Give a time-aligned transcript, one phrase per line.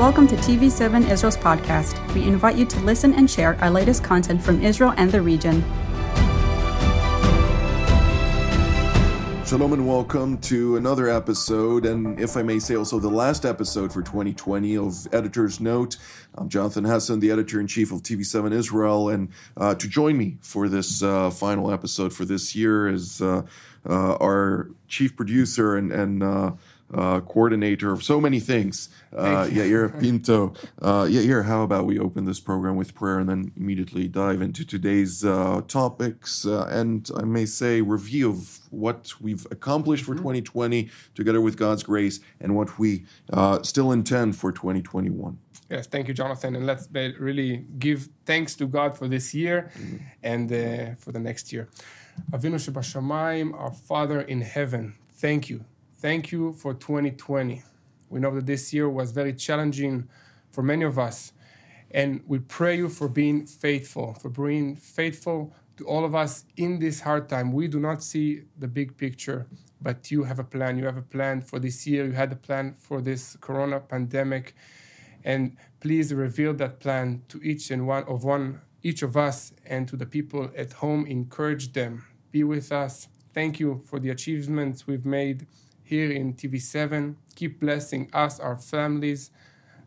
[0.00, 2.14] Welcome to TV7 Israel's podcast.
[2.14, 5.62] We invite you to listen and share our latest content from Israel and the region.
[9.44, 13.92] Shalom and welcome to another episode, and if I may say, also the last episode
[13.92, 15.98] for 2020 of Editor's Note.
[16.34, 20.38] I'm Jonathan Hassan, the editor in chief of TV7 Israel, and uh, to join me
[20.40, 23.42] for this uh, final episode for this year is uh,
[23.86, 26.22] uh our chief producer and, and
[26.94, 28.88] uh, coordinator of so many things.
[29.16, 30.54] Uh, Yair Pinto.
[30.80, 34.64] Uh, Yair, how about we open this program with prayer and then immediately dive into
[34.64, 40.22] today's uh, topics uh, and I may say review of what we've accomplished for mm-hmm.
[40.22, 45.38] 2020 together with God's grace and what we uh, still intend for 2021.
[45.68, 46.56] Yes, thank you, Jonathan.
[46.56, 49.96] And let's really give thanks to God for this year mm-hmm.
[50.22, 51.68] and uh, for the next year.
[52.32, 55.64] Avinu Shebashamayim, our Father in heaven, thank you
[56.00, 57.62] Thank you for 2020.
[58.08, 60.08] We know that this year was very challenging
[60.50, 61.34] for many of us.
[61.90, 66.78] And we pray you for being faithful, for being faithful to all of us in
[66.78, 67.52] this hard time.
[67.52, 69.46] We do not see the big picture,
[69.82, 70.78] but you have a plan.
[70.78, 72.06] You have a plan for this year.
[72.06, 74.54] You had a plan for this corona pandemic.
[75.22, 79.86] And please reveal that plan to each and one of one each of us and
[79.88, 81.04] to the people at home.
[81.04, 82.06] Encourage them.
[82.32, 83.08] Be with us.
[83.34, 85.46] Thank you for the achievements we've made
[85.90, 87.16] here in TV7.
[87.34, 89.32] Keep blessing us, our families,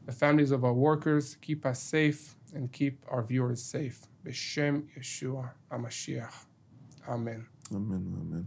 [0.06, 1.38] the families of our workers.
[1.42, 4.00] Keep us safe and keep our viewers safe.
[4.26, 6.36] B'Shem Yeshua HaMashiach.
[7.08, 7.46] Amen.
[7.74, 8.04] Amen.
[8.22, 8.46] Amen.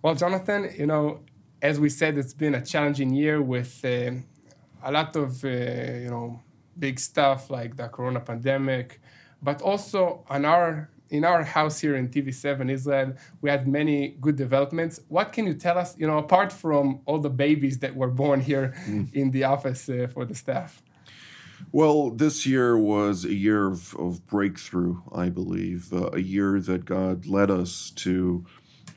[0.00, 1.20] Well, Jonathan, you know,
[1.60, 4.12] as we said, it's been a challenging year with uh,
[4.88, 5.48] a lot of, uh,
[6.04, 6.40] you know,
[6.78, 9.00] big stuff like the corona pandemic,
[9.42, 14.36] but also on our in our house here in TV7 Israel, we had many good
[14.36, 15.00] developments.
[15.08, 18.40] What can you tell us, you know, apart from all the babies that were born
[18.40, 19.12] here mm.
[19.12, 20.82] in the office uh, for the staff?
[21.72, 26.84] Well, this year was a year of, of breakthrough, I believe, uh, a year that
[26.84, 28.44] God led us to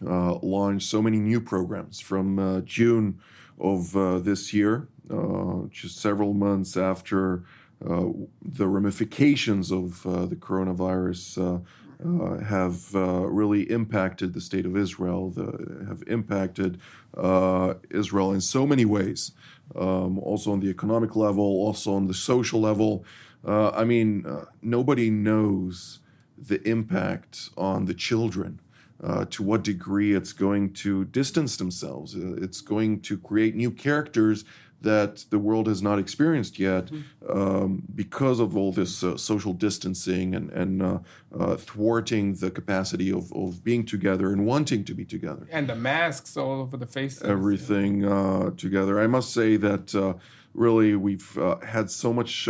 [0.05, 3.19] uh, launch so many new programs from uh, June
[3.59, 7.43] of uh, this year, uh, just several months after
[7.79, 11.61] the ramifications of the coronavirus
[12.05, 16.79] uh, have uh, really impacted the state of Israel, the, have impacted
[17.17, 19.31] uh, Israel in so many ways,
[19.75, 23.05] um, also on the economic level, also on the social level.
[23.45, 25.99] Uh, I mean, uh, nobody knows
[26.37, 28.59] the impact on the children.
[29.03, 32.15] Uh, to what degree it's going to distance themselves.
[32.15, 34.45] it's going to create new characters
[34.83, 37.38] that the world has not experienced yet mm-hmm.
[37.38, 40.99] um, because of all this uh, social distancing and, and uh,
[41.38, 45.47] uh, thwarting the capacity of, of being together and wanting to be together.
[45.51, 47.23] And the masks all over the faces.
[47.23, 48.99] Everything uh, together.
[48.99, 50.13] I must say that uh,
[50.53, 52.47] really we've uh, had so much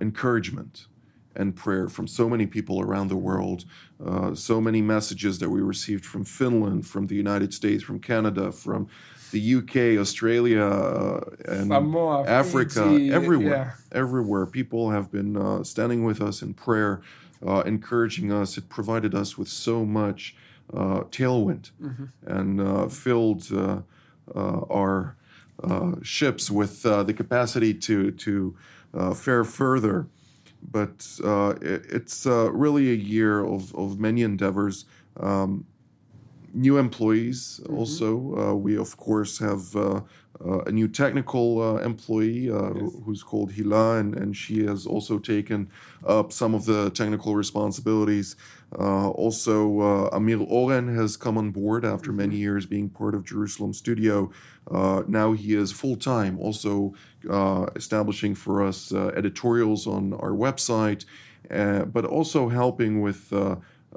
[0.00, 0.88] encouragement
[1.38, 3.64] and prayer from so many people around the world.
[4.04, 8.52] Uh, so many messages that we received from Finland, from the United States, from Canada,
[8.52, 8.88] from
[9.30, 13.98] the UK, Australia, uh, and Samoa, Africa, Fiji, everywhere, yeah.
[13.98, 14.46] everywhere.
[14.46, 17.00] People have been uh, standing with us in prayer,
[17.46, 18.56] uh, encouraging us.
[18.56, 20.34] It provided us with so much
[20.72, 22.04] uh, tailwind mm-hmm.
[22.26, 23.80] and uh, filled uh,
[24.34, 25.16] our
[26.02, 28.56] ships with the capacity to to
[29.14, 30.08] fare further.
[30.60, 31.06] But
[31.62, 34.84] it, it's really a year of, of many endeavors.
[35.18, 35.66] Um,
[36.54, 37.76] new employees mm-hmm.
[37.76, 38.36] also.
[38.36, 40.00] Uh, we, of course, have uh,
[40.44, 42.92] uh, a new technical uh, employee uh, yes.
[43.04, 45.68] who's called Hila, and, and she has also taken
[46.06, 48.36] up some of the technical responsibilities.
[48.78, 52.42] Uh, also, Amir Oren has come on board after many mm-hmm.
[52.42, 54.30] years being part of Jerusalem Studio.
[55.08, 56.94] now he is full time, also
[57.74, 61.04] establishing for us editorials on our website,
[61.48, 63.32] but also helping with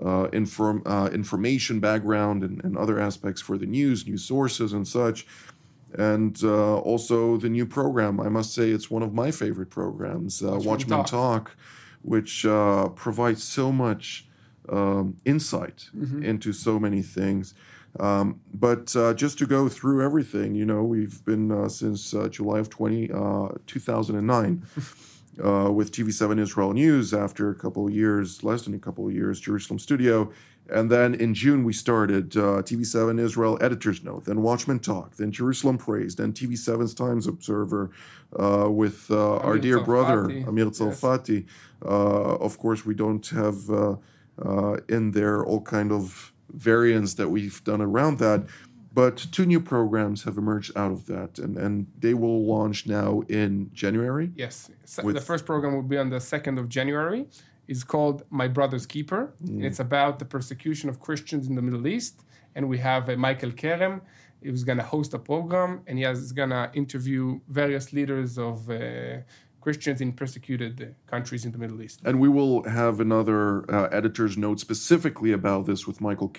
[0.04, 4.88] uh, inform, uh, information background and, and, other aspects for the news, new sources, and
[4.88, 5.26] such.
[5.94, 8.20] And uh, also the new program.
[8.20, 11.08] I must say it's one of my favorite programs, uh, Watchmen Talk.
[11.08, 11.58] Talk,
[12.02, 14.26] which uh, provides so much
[14.70, 16.24] um, insight mm-hmm.
[16.24, 17.54] into so many things.
[18.00, 22.30] Um, but uh, just to go through everything, you know, we've been uh, since uh,
[22.30, 24.66] July of 20, uh, 2009
[25.44, 29.14] uh, with TV7 Israel News after a couple of years, less than a couple of
[29.14, 30.32] years, Jerusalem Studio.
[30.70, 35.32] And then in June, we started uh, TV7 Israel Editor's Note, then Watchmen Talk, then
[35.32, 37.92] Jerusalem Praise, then TV7's Times Observer
[38.40, 39.86] uh, with uh, our dear Tsarfati.
[39.86, 41.44] brother, Amir Tsarfati.
[41.44, 41.52] Yes.
[41.84, 43.96] Uh, of course, we don't have uh,
[44.42, 48.46] uh, in there all kind of variants that we've done around that.
[48.94, 53.22] But two new programs have emerged out of that, and, and they will launch now
[53.30, 54.32] in January.
[54.36, 54.70] Yes.
[55.04, 57.28] With the first program will be on the 2nd of January.
[57.68, 59.34] It's called My Brother's Keeper.
[59.44, 59.64] Mm.
[59.64, 62.22] It's about the persecution of Christians in the Middle East.
[62.54, 64.02] And we have uh, Michael Kerem.
[64.44, 68.38] He was going to host a program, and he is going to interview various leaders
[68.38, 69.20] of uh,
[69.62, 72.02] Christians in persecuted countries in the Middle East.
[72.04, 76.34] And we will have another uh, editor's note specifically about this with Michael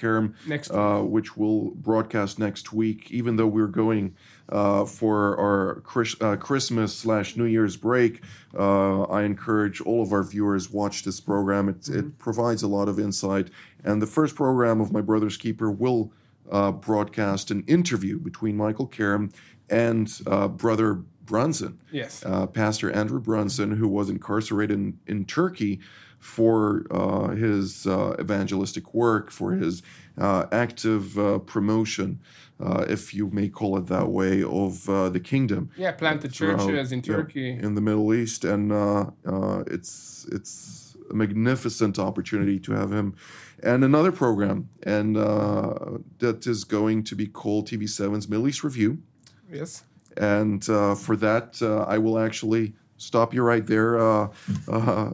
[0.46, 3.12] next uh, which will broadcast next week.
[3.12, 4.16] Even though we're going
[4.48, 8.22] uh, for our Chris, uh, Christmas slash New Year's break,
[8.58, 11.68] uh, I encourage all of our viewers watch this program.
[11.68, 11.98] It, mm-hmm.
[11.98, 13.48] it, provides a lot of insight.
[13.84, 16.12] And the first program of My Brother's Keeper will
[16.50, 19.32] uh, broadcast an interview between Michael Kerem
[19.70, 20.10] and
[20.58, 21.80] brother Brunson.
[21.90, 22.24] Yes.
[22.24, 25.80] Uh, Pastor Andrew Brunson, who was incarcerated in, in Turkey
[26.22, 29.82] for uh, his uh, evangelistic work, for his
[30.16, 32.20] uh, active uh, promotion,
[32.60, 35.70] uh, if you may call it that way, of the kingdom.
[35.76, 38.70] Yeah, planted churches in Turkey, in the Middle East, and
[39.66, 43.16] it's it's a magnificent opportunity to have him.
[43.60, 48.98] And another program, and that is going to be called TV7's Middle East Review.
[49.50, 49.82] Yes
[50.16, 54.28] and uh, for that, uh, I will actually stop you right there, uh,
[54.68, 55.10] uh, uh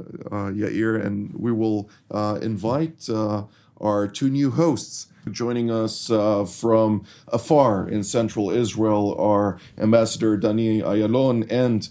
[0.53, 3.09] Yair, and we will uh, invite
[3.81, 5.07] our two new hosts.
[5.31, 11.89] Joining us from afar in central Israel are Ambassador Dani Ayalon and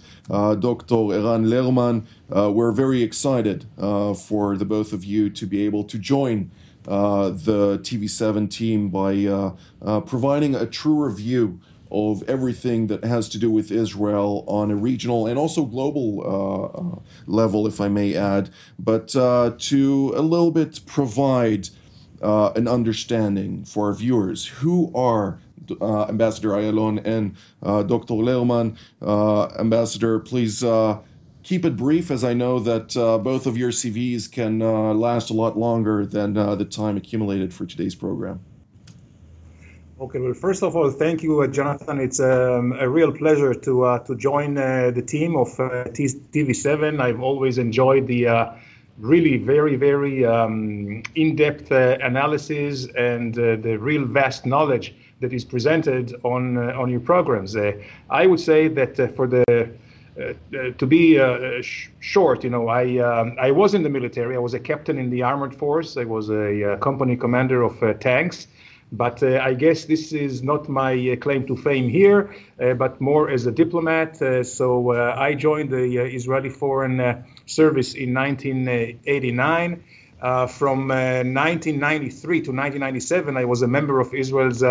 [0.59, 1.13] Dr.
[1.13, 2.06] Eran Lerman.
[2.30, 6.50] we're very excited for the both of you to be able to join
[6.83, 9.13] the TV7 team by
[10.07, 11.59] providing a true review
[11.92, 16.66] of everything that has to do with Israel on a regional and also global uh,
[16.66, 21.69] uh, level, if I may add, but uh, to a little bit provide
[22.22, 24.45] uh, an understanding for our viewers.
[24.48, 25.39] Who are
[25.81, 28.16] uh, Ambassador Ayalon and uh, Dr.
[28.16, 28.78] Lerman?
[29.60, 30.63] Ambassador, please
[31.44, 32.94] keep it brief, as I know that
[33.24, 34.60] both of your CVs can
[35.00, 38.40] last a lot longer than the time accumulated for today's program.
[39.99, 41.99] Okay, well, first of all, thank you, uh, Jonathan.
[41.99, 47.01] It's um, a real pleasure to uh, to join uh, the team of uh, TV7.
[47.01, 48.51] I've always enjoyed the uh,
[48.99, 56.13] really very, very um, in-depth uh, analysis and the real vast knowledge that is presented
[56.21, 57.55] on on your programs.
[57.55, 59.44] I would say that for the
[60.77, 61.17] to be
[61.63, 64.35] sh- short, you know, I um, I was in the military.
[64.35, 65.97] I was a captain in the armored force.
[65.97, 68.47] I was a company commander of tanks.
[68.92, 73.01] But uh, I guess this is not my uh, claim to fame here, uh, but
[73.01, 74.22] more as a diplomat.
[74.22, 79.84] Uh, so uh, I joined the uh, Israeli Foreign Service in 1989.
[80.48, 84.63] from 1993 to 1997, I was a member of Israel's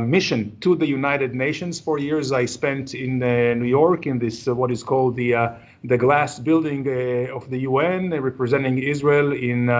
[0.00, 1.78] mission to the United Nations.
[1.78, 6.38] For years, I spent in New York in this what is called the the glass
[6.38, 6.88] building
[7.30, 9.70] of the UN, representing Israel in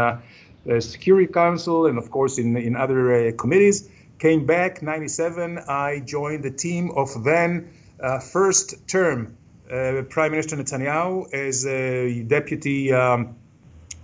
[0.71, 3.89] uh, Security Council and, of course, in, in other uh, committees.
[4.19, 5.59] Came back 97.
[5.69, 7.71] I joined the team of then
[8.01, 13.35] uh, first term Prime Minister Netanyahu as a deputy um,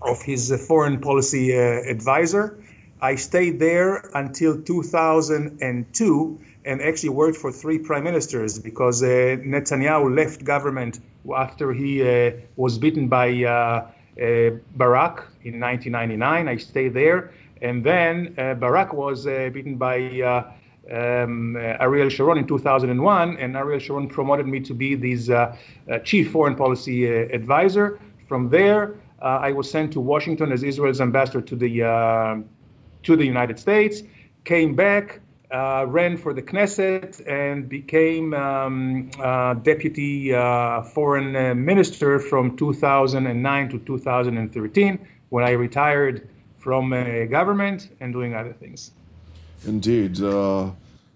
[0.01, 2.59] of his foreign policy advisor.
[3.01, 10.14] I stayed there until 2002 and actually worked for three prime ministers because uh, Netanyahu
[10.14, 11.00] left government
[11.35, 13.87] after he uh, was beaten by uh,
[14.21, 16.49] uh, Barak in 1999.
[16.49, 17.32] I stayed there.
[17.62, 19.99] And then uh, Barak was uh, beaten by
[20.90, 25.30] um, Ariel Sharon in 2001, and Ariel Sharon promoted me to be his
[26.04, 28.00] chief foreign policy advisor.
[28.26, 32.42] From there, I was sent to Washington as Israel's ambassador to the
[33.02, 34.02] to the United States.
[34.44, 35.20] Came back,
[35.50, 42.56] uh, ran for the Knesset and became um, uh, deputy uh, foreign uh, minister from
[42.56, 48.92] 2009 to 2013 when I retired from uh, government and doing other things.
[49.66, 50.20] Indeed.
[50.20, 50.70] Uh,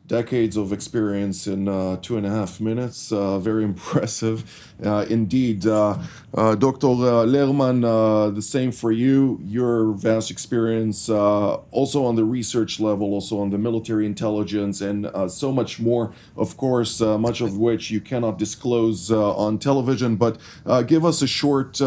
[0.06, 3.10] decades of experience in uh, two and a half minutes.
[3.10, 4.44] Uh, very impressive
[4.84, 5.66] uh, indeed.
[5.66, 5.98] Uh,
[6.34, 6.88] uh, Dr.
[6.88, 9.40] Uh, Lerman, the same for you.
[9.42, 15.52] Your vast experience also on the research level, also on the military intelligence, and so
[15.52, 20.16] much more, of course, much of which you cannot disclose on television.
[20.16, 20.38] But
[20.86, 21.80] give us a short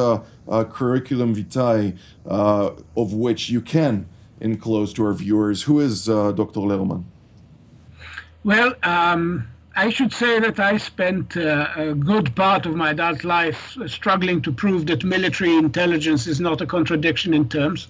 [0.47, 1.93] curriculum vitae
[2.25, 4.07] of which you can
[4.39, 5.63] enclose to our viewers.
[5.63, 6.61] Who is Dr.
[6.61, 7.03] Lerman?
[8.47, 13.25] Well, um, I should say that I spent uh, a good part of my adult
[13.25, 17.89] life struggling to prove that military intelligence is not a contradiction in terms.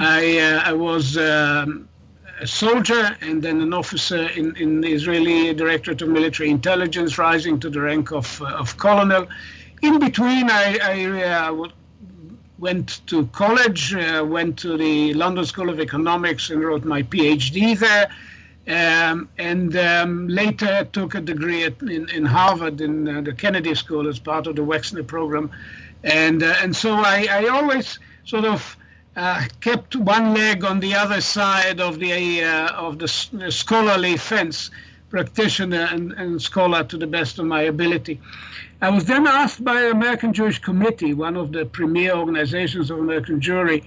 [0.00, 1.90] I, uh, I was um,
[2.40, 7.60] a soldier and then an officer in, in the Israeli Directorate of Military Intelligence, rising
[7.60, 9.26] to the rank of, uh, of colonel.
[9.82, 11.68] In between, I, I uh,
[12.58, 17.78] went to college, uh, went to the London School of Economics and wrote my PhD
[17.78, 18.10] there.
[18.68, 23.76] Um, and um, later took a degree at, in, in, Harvard in uh, the Kennedy
[23.76, 25.52] School as part of the Wexner program.
[26.02, 28.76] And, uh, and so I, I, always sort of
[29.14, 34.72] uh, kept one leg on the other side of the, uh, of the scholarly fence,
[35.10, 38.20] practitioner and, and scholar to the best of my ability.
[38.82, 42.98] I was then asked by the American Jewish Committee, one of the premier organizations of
[42.98, 43.84] American Jewry,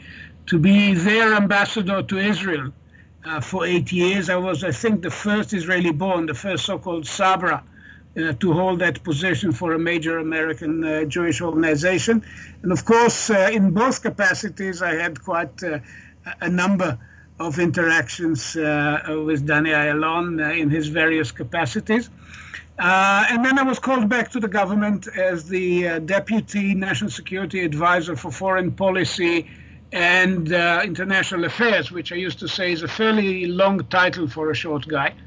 [0.47, 2.71] to be their ambassador to Israel
[3.25, 4.29] uh, for eight years.
[4.29, 7.63] I was, I think, the first Israeli born, the first so called Sabra.
[8.17, 12.23] Uh, to hold that position for a major American uh, Jewish organization.
[12.63, 15.79] And of course, uh, in both capacities, I had quite uh,
[16.41, 16.97] a number
[17.39, 22.09] of interactions uh, with Danny Ayalon in his various capacities.
[22.79, 27.11] Uh, and then I was called back to the government as the uh, deputy national
[27.11, 29.49] security advisor for foreign policy
[29.91, 34.51] and uh, international affairs, which I used to say is a fairly long title for
[34.51, 35.15] a short guy.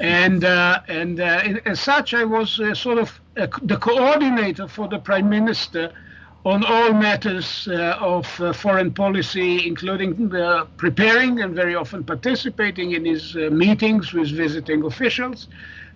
[0.00, 5.00] And uh, and uh, as such, I was uh, sort of the coordinator for the
[5.00, 5.92] prime minister
[6.44, 8.24] on all matters of
[8.56, 10.30] foreign policy, including
[10.76, 15.48] preparing and very often participating in his meetings with visiting officials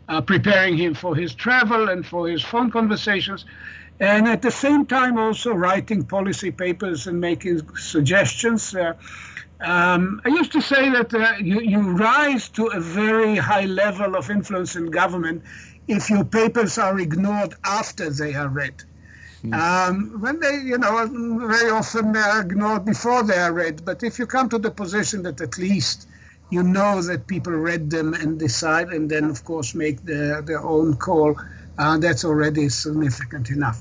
[0.09, 3.45] uh, preparing him for his travel and for his phone conversations,
[4.01, 8.75] and at the same time also writing policy papers and making suggestions.
[8.75, 8.95] Uh,
[9.61, 14.17] um, I used to say that uh, you, you rise to a very high level
[14.17, 15.43] of influence in government
[15.87, 18.83] if your papers are ignored after they are read.
[19.43, 19.55] Hmm.
[19.55, 21.07] Um, when they, you know,
[21.47, 23.85] very often they're ignored before they are read.
[23.85, 26.09] But if you come to the position that at least
[26.51, 30.63] you know that people read them and decide, and then of course make their their
[30.63, 31.37] own call.
[31.77, 33.81] Uh, that's already significant enough.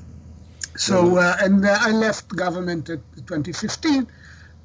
[0.75, 4.07] So, uh, and uh, I left government at 2015.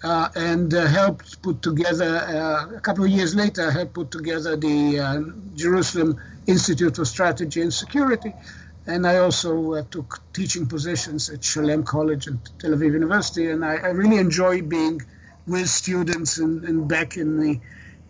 [0.01, 3.67] Uh, and uh, helped put together uh, a couple of years later.
[3.67, 8.33] I helped put together the Jerusalem Institute for Strategy and Security,
[8.87, 13.51] and I also took teaching positions at Shalem College and Tel Aviv University.
[13.51, 15.03] And I, I really enjoy being
[15.49, 17.61] with students and, and back in the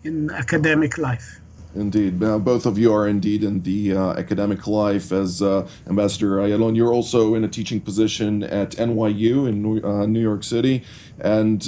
[0.03, 1.41] in academic life.
[1.75, 2.23] Indeed.
[2.23, 5.11] Uh, both of you are indeed in the uh, academic life.
[5.11, 10.07] As uh, Ambassador Ayalon, you're also in a teaching position at NYU in New, uh,
[10.07, 10.83] New York City.
[11.19, 11.67] And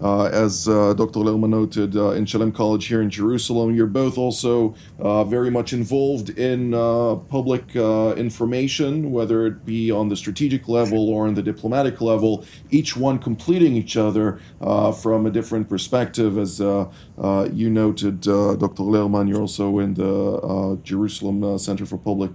[0.00, 1.20] uh, uh, as uh, Dr.
[1.20, 5.72] Lerman noted, uh, in Shalem College here in Jerusalem, you're both also uh, very much
[5.72, 11.42] involved in uh, public information, whether it be on the strategic level or on the
[11.42, 14.40] diplomatic level, each one completing each other
[15.00, 16.36] from a different perspective.
[16.38, 18.82] As you noted, Dr.
[18.82, 22.32] Lerman, you're also in the Jerusalem Center for Public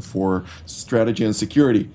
[0.00, 1.90] for Strategy and Security.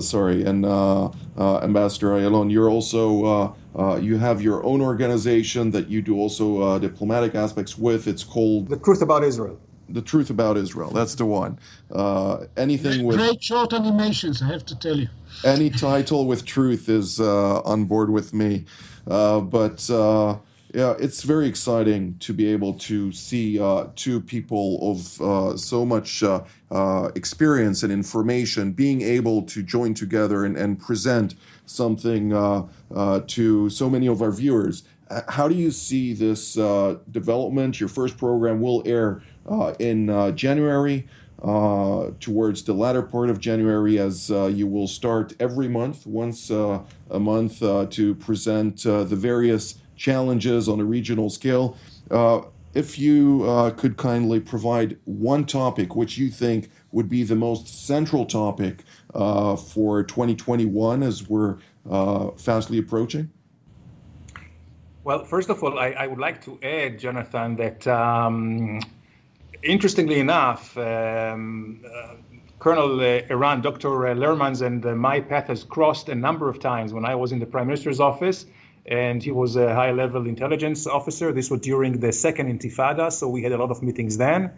[0.00, 6.16] sorry, and Ambassador Ayalon, you're also uh, you have your own organization that you do
[6.16, 8.08] also uh, diplomatic aspects with.
[8.08, 9.58] It's called The Truth About Israel.
[9.88, 10.90] The Truth About Israel.
[10.90, 11.58] That's the one.
[11.90, 15.08] Uh, anything with great short animations, I have to tell you.
[15.44, 18.64] Any title with truth is uh, on board with me,
[19.06, 19.88] uh, but
[20.72, 25.84] yeah, it's very exciting to be able to see uh, two people of uh, so
[25.84, 31.34] much uh, experience and information being able to join together and, and present
[31.66, 34.84] something uh, uh, to so many of our viewers.
[35.28, 37.80] How do you see this uh, development?
[37.80, 39.22] Your first program will air
[39.80, 41.08] in January.
[41.42, 46.50] Uh, towards the latter part of January, as uh, you will start every month, once
[46.50, 46.78] uh,
[47.10, 51.76] a month, to present the various challenges on a regional scale.
[52.74, 58.26] if you could kindly provide one topic which you think would be the most central
[58.26, 63.30] topic uh, for 2021 as we're uh, fastly approaching?
[65.04, 68.80] Well, first of all, I, I would like to add, Jonathan, that um,
[69.62, 72.14] interestingly enough, um, uh,
[72.58, 73.88] Colonel uh, Eran, Dr.
[73.88, 77.38] Lerman's, and uh, my path has crossed a number of times when I was in
[77.38, 78.46] the Prime Minister's office
[78.86, 81.32] and he was a high level intelligence officer.
[81.32, 84.52] This was during the second intifada, so we had a lot of meetings then.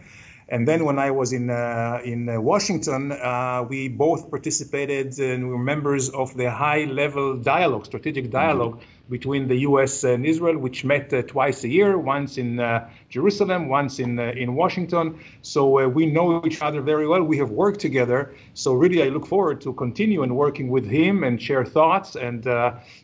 [0.52, 5.48] And then when I was in uh, in uh, Washington, uh, we both participated and
[5.48, 9.10] we were members of the high-level dialogue, strategic dialog mm-hmm.
[9.10, 10.04] between the U.S.
[10.04, 14.42] and Israel, which met uh, twice a year, once in uh, Jerusalem, once in uh,
[14.44, 15.20] in Washington.
[15.40, 17.22] So we know each other very well.
[17.22, 18.34] We have worked together.
[18.52, 22.40] So really, I look forward to continue and working with him and share thoughts and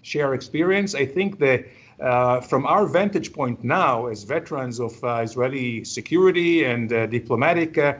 [0.02, 0.94] share experience.
[0.94, 1.64] I think that
[2.00, 7.76] uh, from our vantage point now, as veterans of uh, Israeli security and uh, diplomatic
[7.76, 7.94] uh,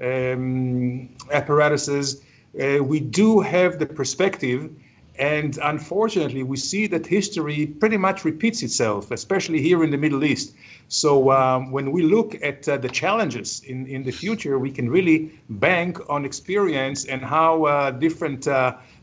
[0.00, 2.22] um, apparatuses,
[2.60, 4.70] uh, we do have the perspective.
[5.18, 10.24] And unfortunately, we see that history pretty much repeats itself, especially here in the Middle
[10.24, 10.54] East.
[10.88, 15.38] So um, when we look at the challenges in, in the future, we can really
[15.50, 18.48] bank on experience and how different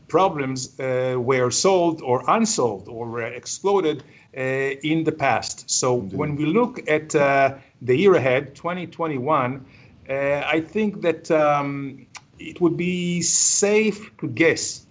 [0.08, 4.02] problems were solved or unsolved or exploded
[4.38, 5.68] in the past.
[5.68, 6.18] So Indeed.
[6.18, 9.64] when we look at uh, the year ahead, 2021,
[10.08, 12.06] I think that um,
[12.38, 14.86] it would be safe to guess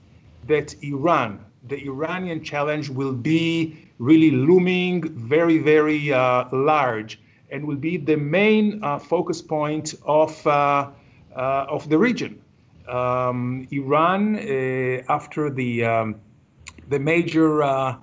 [0.48, 7.78] that Iran, the Iranian challenge, will be really looming very, very uh, large and will
[7.78, 10.90] be the main uh, focus point of, uh,
[11.36, 12.42] uh of the region.
[12.88, 16.16] Um, Iran, uh, after the, um,
[16.90, 17.96] the major uh,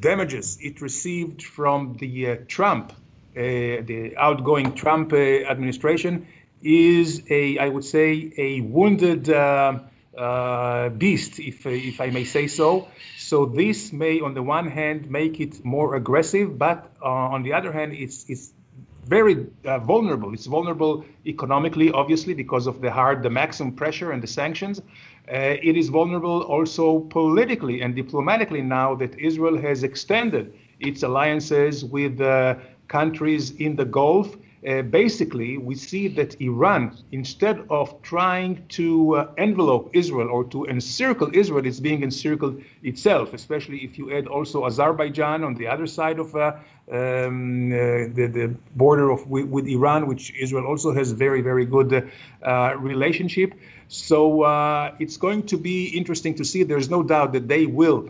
[0.00, 2.92] damages it received from the Trump,
[3.34, 6.26] the outgoing Trump administration,
[6.62, 12.88] is a, I would say, a wounded uh, beast, if, if I may say so.
[13.18, 17.54] So this may, on the one hand, make it more aggressive, but uh, on the
[17.54, 18.52] other hand, it's, it's
[19.06, 20.32] very uh, vulnerable.
[20.34, 24.80] It's vulnerable economically, obviously, because of the hard, the maximum pressure and the sanctions.
[25.28, 31.84] Uh, it is vulnerable also politically and diplomatically now that Israel has extended its alliances
[31.84, 32.56] with uh,
[32.88, 39.32] countries in the Gulf uh, basically, we see that Iran, instead of trying to uh,
[39.36, 44.64] envelope Israel or to encircle Israel, is being encircled itself, especially if you add also
[44.64, 46.52] Azerbaijan on the other side of uh,
[46.92, 47.76] um, uh,
[48.14, 52.08] the, the, border of with, with, Iran, which Israel also has very, very good
[52.78, 53.54] relationship.
[53.92, 56.62] So uh, it's going to be interesting to see.
[56.62, 58.08] There's no doubt that they will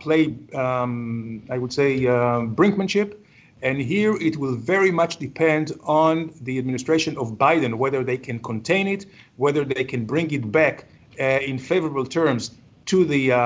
[0.00, 3.16] play, um, I would say, brinkmanship
[3.62, 8.38] and here it will very much depend on the administration of Biden, whether they can
[8.38, 10.86] contain it, whether they can bring it back
[11.18, 12.52] uh, in favorable terms
[12.86, 13.36] to the uh,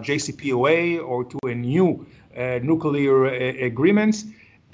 [0.00, 4.24] JCPOA or to a new uh, nuclear uh, agreement.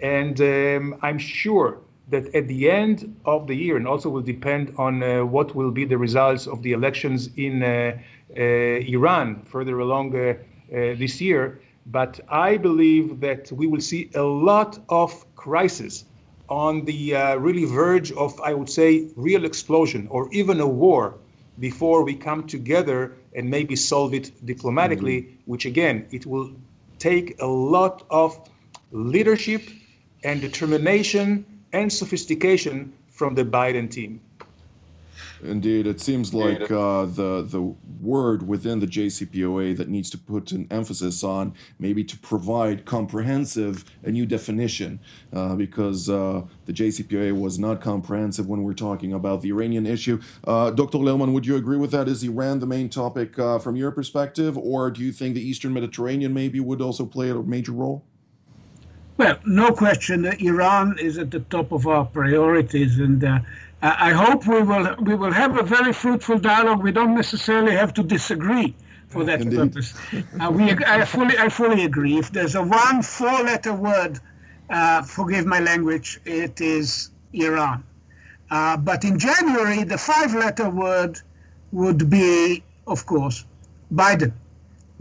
[0.00, 1.78] And um, I'm sure
[2.10, 5.70] that at the end of the year, and also will depend on uh, what will
[5.70, 7.98] be the results of the elections in uh,
[8.36, 10.12] Iran further along
[10.70, 16.04] this year, but I believe that we will see a lot of crisis
[16.48, 21.14] on the uh, really verge of, I would say, real explosion or even a war
[21.58, 25.50] before we come together and maybe solve it diplomatically, mm-hmm.
[25.50, 26.52] which again, it will
[26.98, 28.38] take a lot of
[28.92, 29.62] leadership
[30.24, 34.20] and determination and sophistication from the Biden team.
[35.42, 40.52] Indeed, it seems like uh, the the word within the JCPOA that needs to put
[40.52, 45.00] an emphasis on maybe to provide comprehensive a new definition,
[45.32, 50.20] uh, because uh, the JCPOA was not comprehensive when we're talking about the Iranian issue.
[50.44, 50.98] Uh, Dr.
[50.98, 52.08] Lerman, would you agree with that?
[52.08, 55.72] Is Iran the main topic uh, from your perspective, or do you think the Eastern
[55.72, 58.04] Mediterranean maybe would also play a major role?
[59.18, 63.40] Well, no question that Iran is at the top of our priorities, and uh,
[63.82, 66.84] I hope we will we will have a very fruitful dialogue.
[66.84, 68.76] We don't necessarily have to disagree
[69.08, 69.58] for that Indeed.
[69.58, 69.92] purpose.
[70.40, 72.16] Uh, we, I fully I fully agree.
[72.16, 74.20] If there's a one four-letter word,
[74.70, 77.82] uh, forgive my language, it is Iran.
[78.48, 81.20] Uh, but in January, the five-letter word
[81.72, 83.44] would be, of course,
[83.92, 84.32] Biden.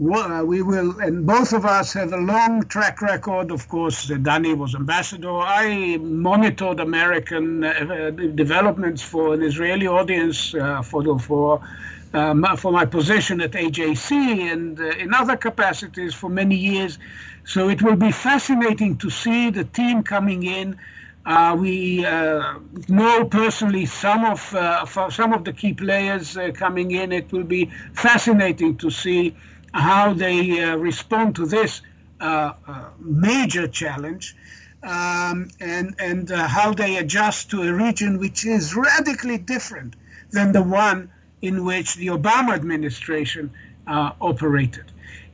[0.00, 3.50] Uh, we will, and both of us have a long track record.
[3.50, 5.40] Of course, Danny was ambassador.
[5.40, 11.62] I monitored American uh, developments for an Israeli audience uh, for for
[12.14, 14.12] um, for my position at AJC
[14.52, 16.96] and uh, in other capacities for many years.
[17.44, 20.76] So it will be fascinating to see the team coming in.
[21.26, 24.38] Uh, we uh, know personally some of
[25.12, 27.10] some of the key players coming in.
[27.10, 29.34] It will be fascinating to see
[29.72, 31.82] how they uh, respond to this
[32.20, 34.36] uh, uh, major challenge.
[34.80, 39.96] Um, and and uh, how they adjust to a region which is radically different
[40.30, 41.10] than the one
[41.42, 43.50] in which the Obama administration
[43.88, 44.84] uh, operated.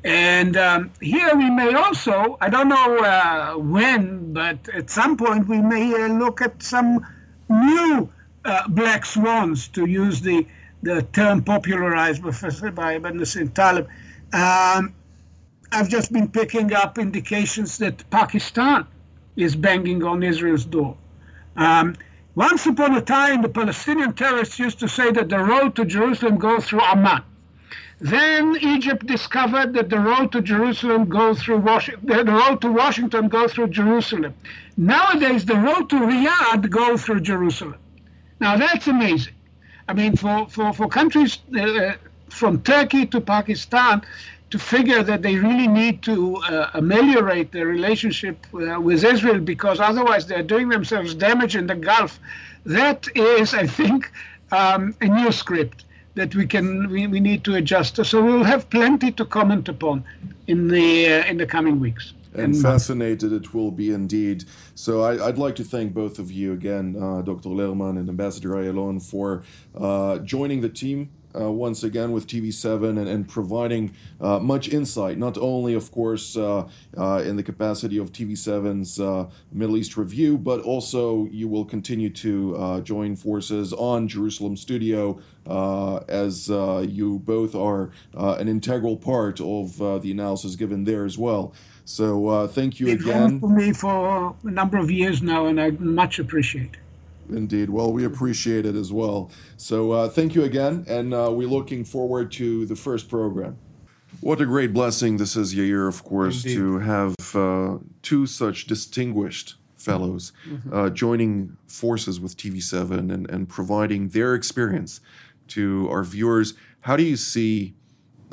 [0.02, 5.60] And um, here we may also, I don't know when, but at some point we
[5.60, 7.06] may look at some
[7.48, 8.10] new
[8.68, 10.46] black swans, to use the,
[10.82, 13.88] the term popularized by, by Nassim Taleb.
[14.34, 14.96] Um,
[15.70, 18.84] I've just been picking up indications that Pakistan
[19.36, 20.96] is banging on Israel's door.
[21.56, 21.94] Um,
[22.34, 26.38] once upon a time, the Palestinian terrorists used to say that the road to Jerusalem
[26.38, 27.22] goes through Amman.
[28.00, 32.04] Then Egypt discovered that the road to Jerusalem goes through Washington.
[32.04, 34.34] The road to Washington goes through Jerusalem.
[34.76, 37.76] Nowadays, the road to Riyadh goes through Jerusalem.
[38.40, 39.34] Now that's amazing.
[39.88, 41.92] I mean, for for for countries uh,
[42.34, 44.02] from Turkey to Pakistan
[44.50, 49.80] to figure that they really need to uh, ameliorate their relationship uh, with Israel because
[49.80, 52.20] otherwise they're doing themselves damage in the Gulf.
[52.64, 54.10] That is, I think,
[54.52, 58.04] um, a new script that we can we, we need to adjust to.
[58.04, 60.04] So we'll have plenty to comment upon
[60.46, 62.12] in the uh, in the coming weeks.
[62.34, 64.44] And, and fascinated it will be indeed.
[64.74, 67.48] So I, would like to thank both of you again, uh, Dr.
[67.48, 69.44] Lerman and Ambassador Ayalon, for
[69.76, 75.18] uh, joining the team uh, once again with TV7 and, and providing uh, much insight,
[75.18, 80.38] not only, of course, uh, uh in the capacity of TV7's uh, Middle East review,
[80.38, 85.18] but also you will continue to uh, join forces on Jerusalem Studio
[86.08, 91.52] as you both are an integral part of the analysis given there as well.
[91.84, 93.40] So thank you You've again.
[93.40, 96.83] for me for a number of years now, and I much appreciate it.
[97.30, 97.70] Indeed.
[97.70, 99.30] Well, we appreciate it as well.
[99.56, 103.58] So uh, thank you again, and uh, we're looking forward to the first program.
[104.20, 106.56] What a great blessing this is, Yair, of course, Indeed.
[106.56, 110.72] to have uh, two such distinguished fellows mm-hmm.
[110.72, 115.00] Uh, joining forces with TV7 and, and providing their experience
[115.48, 116.54] to our viewers.
[116.80, 117.74] How do you see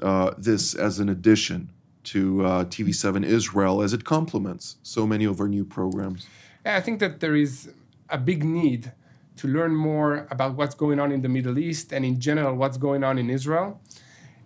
[0.02, 1.72] uh, this as an addition
[2.04, 6.26] to uh, TV7 Israel as it complements so many of our new programs?
[6.66, 7.72] Yeah, I think that there is
[8.12, 8.92] a big need
[9.38, 12.78] to learn more about what's going on in the Middle East and in general what's
[12.78, 13.82] going on in Israel.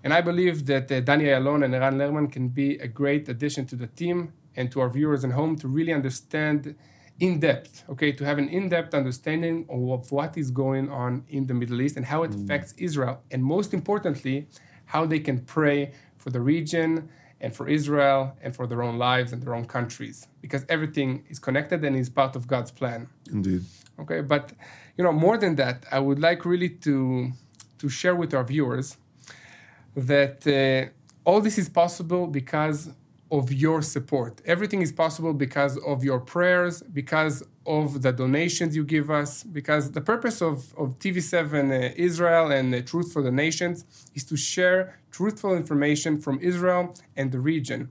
[0.04, 3.76] And I believe that uh, Ayalon and Eran Lerman can be a great addition to
[3.76, 6.76] the team and to our viewers at home to really understand
[7.20, 11.48] in depth, okay, to have an in depth understanding of what is going on in
[11.48, 12.44] the Middle East and how it mm.
[12.44, 13.22] affects Israel.
[13.32, 14.48] And most importantly,
[14.86, 17.10] how they can pray for the region
[17.46, 21.38] and for Israel and for their own lives and their own countries because everything is
[21.48, 23.08] connected and is part of God's plan.
[23.32, 23.64] Indeed.
[24.02, 24.46] Okay, but
[24.98, 26.96] you know, more than that, I would like really to
[27.82, 28.88] to share with our viewers
[30.12, 32.80] that uh, all this is possible because
[33.38, 34.34] of your support.
[34.54, 39.92] Everything is possible because of your prayers, because of the donations you give us, because
[39.92, 44.38] the purpose of, of TV7 uh, Israel and uh, Truth for the Nations is to
[44.38, 47.90] share truthful information from Israel and the region.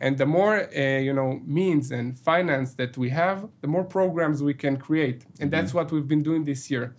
[0.00, 4.42] And the more uh, you know means and finance that we have, the more programs
[4.42, 5.24] we can create.
[5.40, 5.78] And that's mm-hmm.
[5.78, 6.94] what we've been doing this year.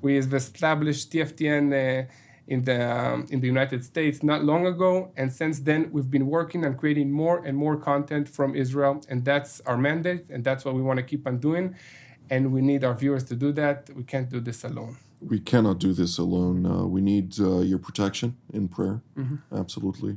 [0.00, 2.10] We have established TFTN uh,
[2.52, 6.26] in the um, in the United States not long ago, and since then we've been
[6.38, 10.62] working on creating more and more content from Israel, and that's our mandate, and that's
[10.64, 11.66] what we want to keep on doing,
[12.28, 13.76] and we need our viewers to do that.
[13.98, 14.94] We can't do this alone.
[15.34, 16.58] We cannot do this alone.
[16.66, 19.38] Uh, we need uh, your protection in prayer, mm-hmm.
[19.62, 20.14] absolutely,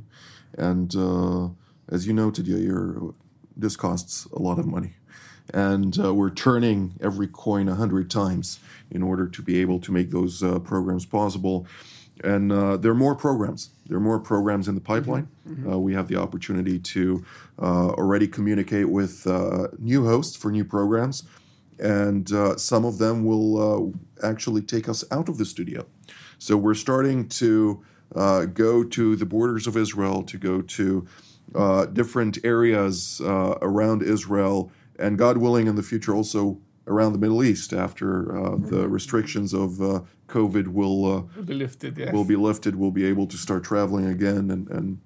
[0.70, 1.48] and uh,
[1.94, 3.14] as you noted, Yair,
[3.56, 4.92] this costs a lot of money
[5.54, 8.58] and uh, we're turning every coin a hundred times
[8.90, 11.66] in order to be able to make those uh, programs possible.
[12.24, 13.70] And uh, there are more programs.
[13.86, 15.28] There are more programs in the pipeline.
[15.48, 15.72] Mm-hmm.
[15.72, 17.24] Uh, we have the opportunity to
[17.60, 21.24] uh, already communicate with uh, new hosts for new programs,
[21.78, 25.86] and uh, some of them will uh, actually take us out of the studio.
[26.38, 27.84] So we're starting to
[28.54, 31.06] go to the borders of Israel, to go to
[31.92, 37.72] different areas around Israel, and God willing, in the future also around the Middle East
[37.72, 41.98] after uh, the restrictions of uh, COVID will, uh, be lifted.
[41.98, 42.12] Yes.
[42.12, 42.76] Will be lifted.
[42.76, 45.00] We'll be able to start traveling again and, and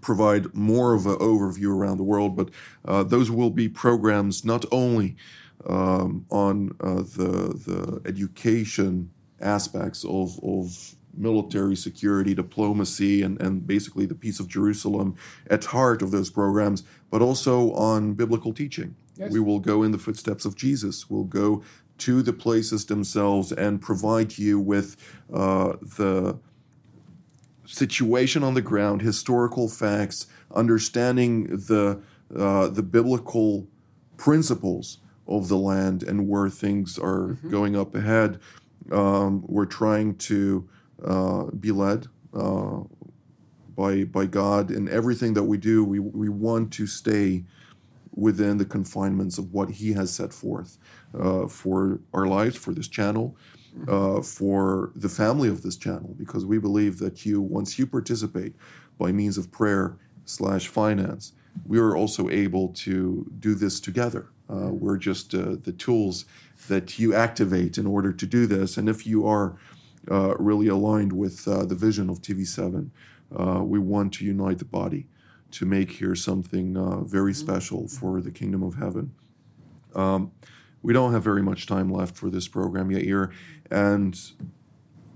[0.00, 2.36] provide more of an overview around the world.
[2.36, 2.50] But
[2.84, 5.16] uh, those will be programs not only
[5.66, 14.06] um, on uh, the the education aspects of of military security, diplomacy, and, and basically
[14.06, 15.16] the peace of Jerusalem
[15.48, 18.94] at heart of those programs, but also on biblical teaching.
[19.20, 19.32] Yes.
[19.32, 21.10] We will go in the footsteps of Jesus.
[21.10, 21.62] We'll go
[21.98, 24.96] to the places themselves and provide you with
[25.32, 26.38] uh, the
[27.66, 32.00] situation on the ground, historical facts, understanding the
[32.34, 33.68] uh, the biblical
[34.16, 37.50] principles of the land and where things are mm-hmm.
[37.50, 38.40] going up ahead.
[38.90, 40.68] Um, we're trying to
[41.04, 42.80] uh, be led uh,
[43.76, 45.84] by by God in everything that we do.
[45.84, 47.44] We we want to stay
[48.14, 50.78] within the confinements of what He has set forth
[51.18, 53.36] uh, for our lives, for this channel,
[53.88, 58.54] uh, for the family of this channel, because we believe that you, once you participate
[58.98, 61.32] by means of prayer slash finance,
[61.66, 64.28] we are also able to do this together.
[64.48, 66.24] Uh, we're just uh, the tools
[66.68, 68.76] that you activate in order to do this.
[68.76, 69.56] And if you are
[70.10, 72.90] uh, really aligned with uh, the vision of TV7.
[73.38, 75.06] Uh, we want to unite the body
[75.52, 79.12] to make here something uh, very special for the kingdom of heaven.
[79.94, 80.32] Um,
[80.82, 83.32] we don't have very much time left for this program, yet here,
[83.70, 84.18] and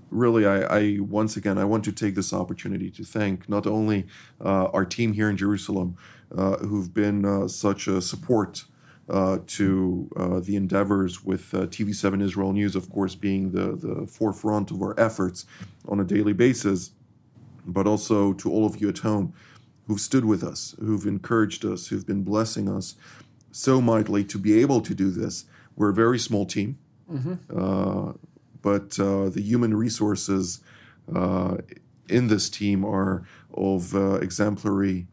[0.09, 4.07] really, I, I, once again I want to take this opportunity to thank not only
[4.43, 5.97] uh, our team here in Jerusalem,
[6.35, 8.65] uh, who've been uh, such a support
[9.09, 14.07] uh, to uh, the endeavors with uh, TV7 Israel News, of course, being the the
[14.07, 15.45] forefront of our efforts
[15.87, 16.91] on a daily basis,
[17.65, 19.33] but also to all of you at home
[19.87, 22.95] who've stood with us, who've encouraged us, who've been blessing us
[23.51, 25.45] so mightily to be able to do this.
[25.75, 26.77] We're a very small team.
[27.11, 28.11] Mm-hmm
[28.65, 30.59] but uh, the human resources
[31.13, 31.57] uh,
[32.09, 35.05] in this team are of uh, exemplary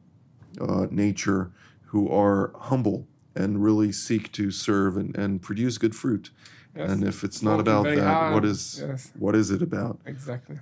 [0.58, 1.52] uh, nature
[1.88, 6.30] who are humble and really seek to serve and, and produce good fruit.
[6.74, 6.90] Yes.
[6.90, 8.32] And if it's not about that, hard.
[8.32, 9.12] what is yes.
[9.18, 10.00] what is it about?
[10.06, 10.58] Exactly.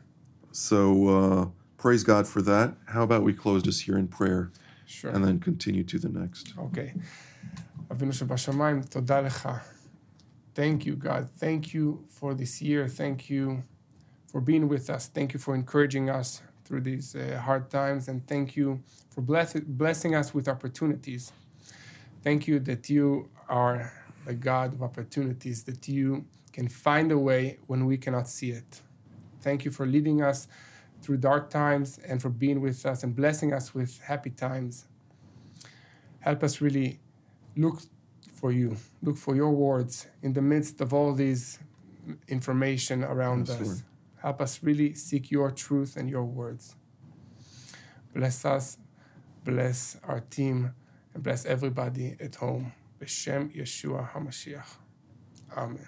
[0.51, 1.47] So uh,
[1.81, 2.75] praise God for that.
[2.85, 4.53] How about we close this here in prayer
[4.85, 5.11] sure.
[5.11, 6.53] and then continue to the next?
[6.59, 6.93] Okay.
[10.55, 11.31] Thank you, God.
[11.39, 12.87] Thank you for this year.
[12.87, 13.63] Thank you
[14.31, 15.09] for being with us.
[15.09, 18.09] Thank you for encouraging us through these uh, hard times.
[18.09, 21.33] And thank you for bless- blessing us with opportunities.
[22.23, 23.91] Thank you that you are
[24.27, 28.83] the God of opportunities, that you can find a way when we cannot see it.
[29.41, 30.47] Thank you for leading us
[31.03, 34.87] through dark times and for being with us and blessing us with happy times.
[36.21, 37.01] Help us really
[37.57, 37.81] look
[38.35, 38.77] for you.
[39.03, 41.59] Look for your words in the midst of all these
[42.29, 43.67] information around yes, us.
[43.67, 43.83] Lord.
[44.23, 46.77] Help us really seek your truth and your words.
[48.15, 48.77] Bless us,
[49.45, 50.75] bless our team,
[51.15, 52.73] and bless everybody at home.
[53.01, 54.77] B'Shem Yeshua HaMashiach.
[55.57, 55.87] Amen.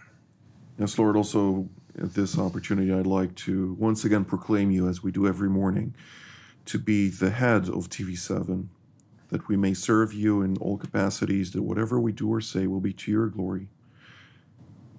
[0.79, 1.68] Yes, Lord, also
[2.00, 5.94] at this opportunity, I'd like to once again proclaim you, as we do every morning,
[6.66, 8.68] to be the head of TV7
[9.33, 12.81] that we may serve you in all capacities, that whatever we do or say will
[12.81, 13.66] be to your glory,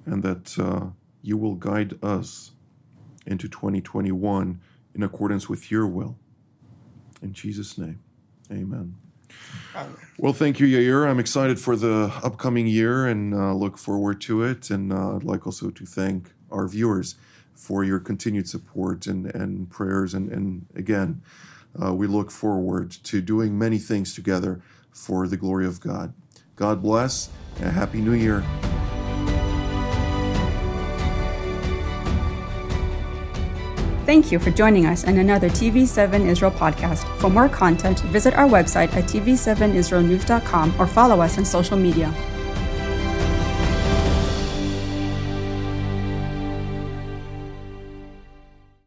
[0.08, 0.88] and that uh,
[1.21, 2.51] you will guide us
[3.27, 4.60] into 2021
[4.95, 6.17] in accordance with your will.
[7.21, 7.99] In Jesus' name,
[8.51, 8.95] amen.
[10.17, 11.08] Well, thank you, Yair.
[11.08, 14.69] I'm excited for the upcoming year and uh, look forward to it.
[14.71, 17.15] And uh, I'd like also to thank our viewers
[17.53, 20.13] for your continued support and, and prayers.
[20.13, 21.21] And, and again,
[21.81, 24.61] uh, we look forward to doing many things together
[24.91, 26.13] for the glory of God.
[26.55, 28.43] God bless and Happy New Year.
[34.05, 37.07] Thank you for joining us in another TV7 Israel podcast.
[37.19, 42.13] For more content, visit our website at tv7israelnews.com or follow us on social media.